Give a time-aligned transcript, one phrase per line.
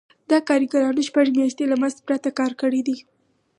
[0.29, 2.97] دا کارګرانو شپږ میاشتې له مزد پرته کار کړی دی